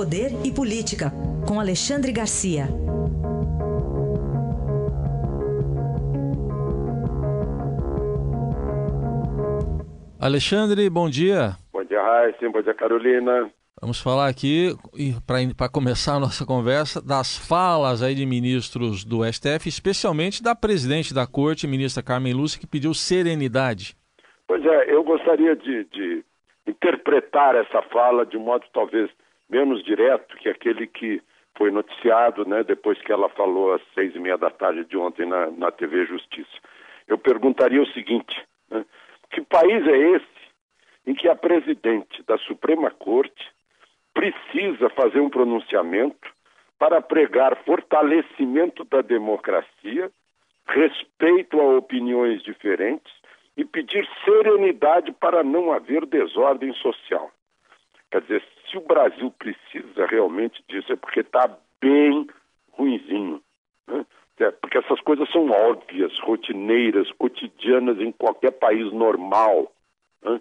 [0.00, 1.12] Poder e Política,
[1.46, 2.64] com Alexandre Garcia.
[10.18, 11.50] Alexandre, bom dia.
[11.70, 12.48] Bom dia, Raíssa.
[12.48, 13.50] Bom dia, Carolina.
[13.78, 14.74] Vamos falar aqui,
[15.58, 21.12] para começar a nossa conversa, das falas aí de ministros do STF, especialmente da presidente
[21.12, 23.94] da corte, ministra Carmen Lúcia, que pediu serenidade.
[24.48, 26.24] Pois é, eu gostaria de, de
[26.66, 29.10] interpretar essa fala de modo talvez
[29.50, 31.20] menos direto que aquele que
[31.56, 35.26] foi noticiado, né, depois que ela falou às seis e meia da tarde de ontem
[35.26, 36.48] na, na TV Justiça.
[37.06, 38.34] Eu perguntaria o seguinte:
[38.70, 38.84] né,
[39.30, 40.40] que país é esse
[41.06, 43.50] em que a presidente da Suprema Corte
[44.14, 46.28] precisa fazer um pronunciamento
[46.78, 50.10] para pregar fortalecimento da democracia,
[50.66, 53.12] respeito a opiniões diferentes
[53.56, 57.30] e pedir serenidade para não haver desordem social.
[58.10, 62.26] Quer dizer, se o Brasil precisa realmente disso, é porque está bem
[62.72, 63.40] ruinzinho.
[63.86, 64.04] Né?
[64.38, 69.70] É, porque essas coisas são óbvias, rotineiras, cotidianas em qualquer país normal.
[70.22, 70.40] Né?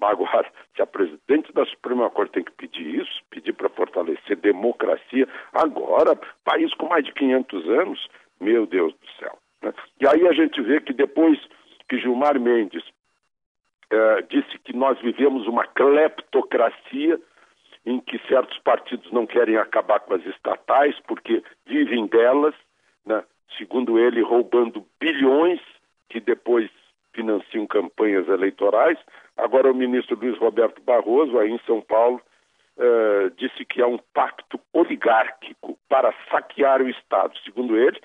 [0.00, 5.26] Agora, se a presidente da Suprema Corte tem que pedir isso, pedir para fortalecer democracia,
[5.52, 8.08] agora, país com mais de 500 anos,
[8.40, 9.36] meu Deus do céu.
[9.62, 9.72] Né?
[10.00, 11.38] E aí a gente vê que depois
[11.88, 12.84] que Gilmar Mendes
[13.90, 17.18] eh, disse que nós vivemos uma cleptocracia
[17.86, 22.54] em que certos partidos não querem acabar com as estatais porque vivem delas,
[23.06, 23.24] né?
[23.56, 25.60] segundo ele, roubando bilhões
[26.08, 26.70] que depois
[27.14, 28.98] financiam campanhas eleitorais.
[29.36, 32.20] Agora, o ministro Luiz Roberto Barroso, aí em São Paulo,
[32.78, 37.36] eh, disse que há um pacto oligárquico para saquear o Estado.
[37.44, 38.00] Segundo ele,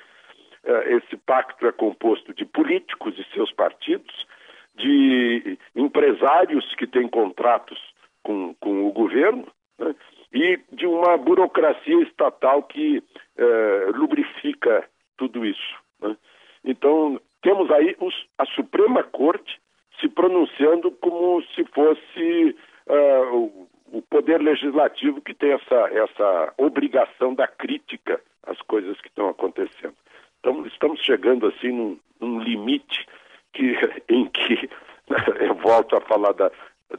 [0.63, 4.25] eh, esse pacto é composto de políticos e seus partidos,
[4.75, 7.77] de empresários que têm contratos
[8.23, 9.95] com, com o governo né,
[10.33, 13.03] e de uma burocracia estatal que
[13.37, 15.75] eh, lubrifica tudo isso.
[16.01, 16.17] Né.
[16.63, 19.59] Então, temos aí os, a Suprema Corte
[19.99, 22.55] se pronunciando como se fosse
[22.87, 29.07] uh, o, o, poder legislativo que tem essa, essa obrigação da crítica às coisas que
[29.07, 29.93] estão acontecendo.
[30.39, 33.05] Então, estamos chegando assim num, num limite
[33.53, 33.75] que,
[34.09, 34.69] em que
[35.39, 36.51] eu volto a falar da,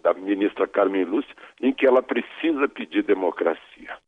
[0.02, 3.98] da ministra Carmen Lúcia, em que ela precisa pedir democracia.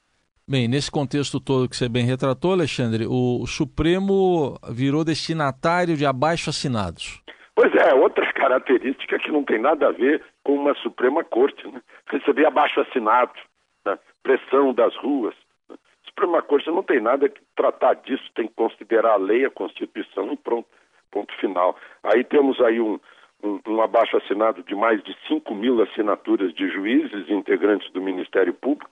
[0.48, 7.20] Bem, nesse contexto todo que você bem retratou, Alexandre, o, Supremo virou destinatário de abaixo-assinados.
[7.52, 11.80] Pois é, outra característica que não tem nada a ver com uma Suprema Corte, né?
[12.08, 13.32] receber abaixo-assinado,
[13.84, 13.98] né?
[14.22, 15.34] pressão das ruas.
[15.68, 15.74] Né?
[16.06, 20.32] Suprema Corte não tem nada que tratar disso, tem que considerar a lei, a Constituição
[20.32, 20.68] e pronto,
[21.10, 21.76] ponto final.
[22.02, 22.98] Aí temos aí um,
[23.42, 28.90] um, um abaixo-assinado de mais de 5 mil assinaturas de juízes integrantes do Ministério Público,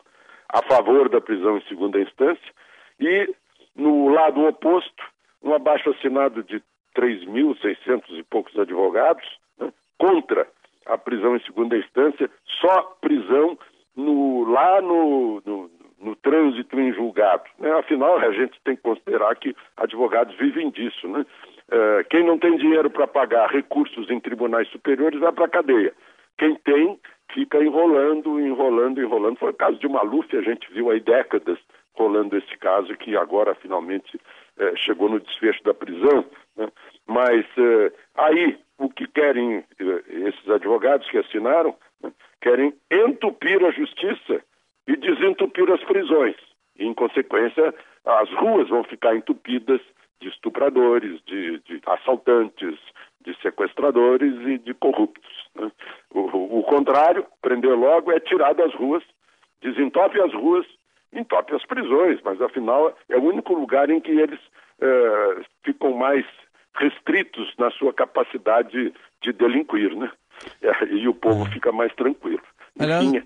[0.49, 2.53] a favor da prisão em segunda instância,
[3.01, 3.35] e
[3.75, 5.03] no lado oposto,
[5.43, 6.63] um abaixo assinado de
[6.97, 9.25] 3.600 e poucos advogados
[9.59, 10.47] né, contra
[10.87, 13.59] a prisão em segunda instância, só prisão
[13.97, 15.71] no, lá no, no,
[16.01, 17.45] no trânsito em julgado.
[17.59, 17.73] Né?
[17.73, 21.09] Afinal, a gente tem que considerar que advogados vivem disso.
[21.09, 21.25] Né?
[22.15, 25.93] Quem não tem dinheiro para pagar recursos em tribunais superiores vai para a cadeia.
[26.39, 26.97] Quem tem
[27.33, 29.37] fica enrolando, enrolando, enrolando.
[29.37, 31.59] Foi o caso de Maluf, a gente viu aí décadas
[31.95, 34.17] rolando esse caso que agora finalmente
[34.59, 36.25] eh, chegou no desfecho da prisão.
[36.57, 36.69] Né?
[37.05, 42.13] Mas eh, aí o que querem eh, esses advogados que assinaram, né?
[42.41, 44.41] querem entupir a justiça
[44.87, 46.37] e desentupir as prisões.
[46.79, 49.81] E, em consequência, as ruas vão ficar entupidas
[50.21, 52.79] de estupradores, de, de assaltantes,
[53.25, 55.31] de sequestradores e de corruptos.
[55.55, 55.71] Né?
[56.11, 59.03] O, o, contrário, prender logo é tirar das ruas,
[59.61, 60.67] desentope as ruas,
[61.13, 64.41] entope as prisões, mas afinal é o único lugar em que eles
[64.81, 66.27] é, ficam mais
[66.77, 68.93] restritos na sua capacidade
[69.23, 70.11] de delinquir, né?
[70.61, 71.51] É, e o povo é.
[71.51, 72.43] fica mais tranquilo.
[72.79, 73.23] Enfim,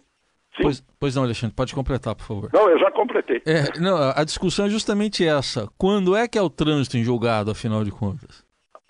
[0.61, 2.51] Pois, pois, não, Alexandre, pode completar, por favor.
[2.53, 3.43] Não, eu já completei.
[3.47, 5.69] É, não, a discussão é justamente essa.
[5.79, 8.45] Quando é que é o trânsito em julgado, afinal de contas?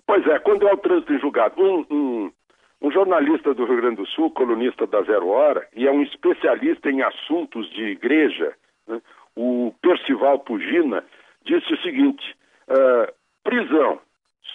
[0.06, 1.60] Pois é, quando é o trânsito em julgado?
[1.60, 2.32] Um, um,
[2.81, 6.90] um jornalista do Rio Grande do Sul, colunista da Zero Hora, e é um especialista
[6.90, 8.54] em assuntos de igreja,
[8.87, 9.02] né,
[9.37, 11.04] o Percival Pugina,
[11.44, 12.25] disse o seguinte:
[12.69, 13.12] uh,
[13.44, 14.00] prisão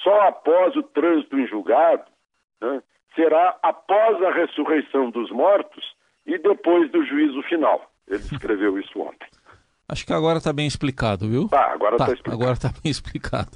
[0.03, 2.03] só após o trânsito em julgado
[2.61, 2.81] né,
[3.15, 5.92] será após a ressurreição dos mortos
[6.25, 7.89] e depois do juízo final.
[8.07, 9.27] Ele escreveu isso ontem.
[9.87, 11.47] Acho que agora está bem explicado, viu?
[11.49, 12.41] Tá, agora está tá explicado.
[12.41, 13.49] Agora está bem explicado.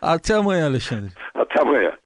[0.00, 1.12] Até amanhã, Alexandre.
[1.34, 1.98] Até amanhã.